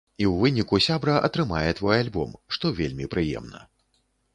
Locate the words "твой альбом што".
1.83-2.77